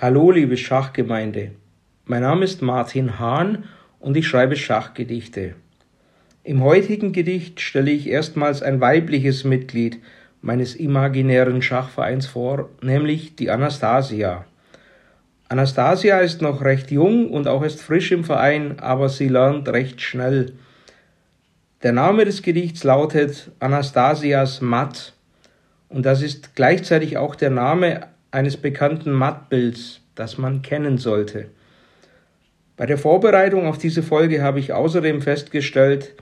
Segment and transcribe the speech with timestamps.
[0.00, 1.50] Hallo, liebe Schachgemeinde.
[2.04, 3.64] Mein Name ist Martin Hahn
[3.98, 5.56] und ich schreibe Schachgedichte.
[6.44, 9.98] Im heutigen Gedicht stelle ich erstmals ein weibliches Mitglied
[10.40, 14.44] meines imaginären Schachvereins vor, nämlich die Anastasia.
[15.48, 20.00] Anastasia ist noch recht jung und auch erst frisch im Verein, aber sie lernt recht
[20.00, 20.52] schnell.
[21.82, 25.14] Der Name des Gedichts lautet Anastasias Matt
[25.88, 31.50] und das ist gleichzeitig auch der Name eines bekannten Mattbilds, das man kennen sollte.
[32.76, 36.14] Bei der Vorbereitung auf diese Folge habe ich außerdem festgestellt,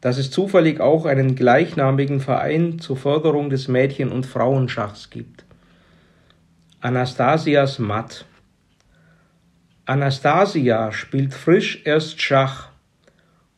[0.00, 5.44] dass es zufällig auch einen gleichnamigen Verein zur Förderung des Mädchen- und Frauenschachs gibt.
[6.80, 8.26] Anastasias Matt.
[9.86, 12.68] Anastasia spielt frisch erst Schach.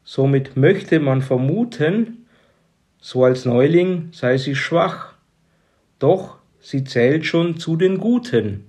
[0.05, 2.27] Somit möchte man vermuten,
[3.01, 5.15] so als Neuling sei sie schwach.
[5.99, 8.65] Doch sie zählt schon zu den Guten.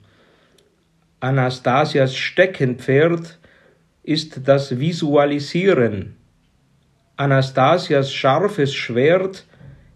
[1.19, 3.39] Anastasias Steckenpferd
[4.03, 6.15] ist das Visualisieren.
[7.15, 9.45] Anastasias scharfes Schwert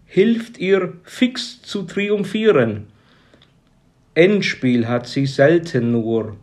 [0.04, 2.88] hilft ihr fix zu triumphieren.
[4.14, 6.36] Endspiel hat sie selten nur.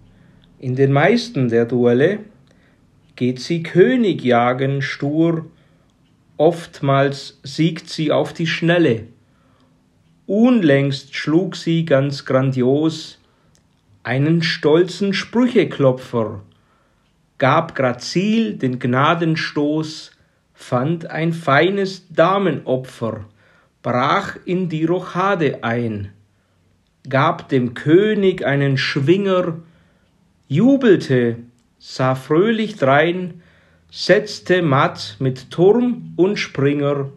[0.60, 2.20] In den meisten der Duelle
[3.18, 5.46] geht sie König jagen stur,
[6.38, 9.08] oftmals siegt sie auf die Schnelle.
[10.30, 13.18] Unlängst schlug sie ganz grandios
[14.04, 16.44] einen stolzen Sprücheklopfer,
[17.40, 20.12] gab grazil den Gnadenstoß,
[20.54, 23.26] fand ein feines Damenopfer,
[23.82, 26.12] brach in die Rochade ein,
[27.10, 29.56] gab dem König einen Schwinger,
[30.48, 31.38] jubelte,
[31.80, 33.42] sah fröhlich drein,
[33.90, 37.10] setzte matt mit Turm und Springer